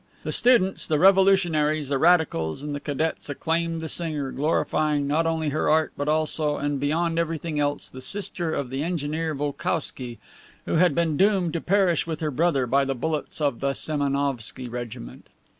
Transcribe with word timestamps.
The 0.23 0.31
students, 0.31 0.87
the 0.87 0.97
revolutionaries, 0.97 1.87
the 1.89 1.99
radicals 1.99 2.63
and 2.63 2.73
the 2.73 2.79
cadets 2.79 3.29
acclaimed 3.29 3.81
the 3.81 3.87
singer, 3.87 4.31
glorifying 4.31 5.05
not 5.05 5.27
only 5.27 5.49
her 5.49 5.69
art 5.69 5.93
but 5.95 6.07
also 6.07 6.57
and 6.57 6.79
beyond 6.79 7.19
everything 7.19 7.59
else 7.59 7.87
the 7.87 8.01
sister 8.01 8.51
of 8.51 8.71
the 8.71 8.81
engineer 8.83 9.35
Volkousky, 9.35 10.17
who 10.65 10.77
had 10.77 10.95
been 10.95 11.17
doomed 11.17 11.53
to 11.53 11.61
perish 11.61 12.07
with 12.07 12.19
her 12.19 12.31
brother 12.31 12.65
by 12.65 12.83
the 12.83 12.95
bullets 12.95 13.39
of 13.39 13.59
the 13.59 13.73
Semenovsky 13.75 14.67
regiment. 14.67 15.27